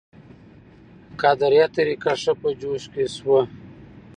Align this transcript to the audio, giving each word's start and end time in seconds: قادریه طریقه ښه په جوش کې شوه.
قادریه 1.21 1.65
طریقه 1.77 2.13
ښه 2.21 2.33
په 2.41 2.49
جوش 2.59 2.83
کې 2.93 3.03
شوه. 3.15 3.41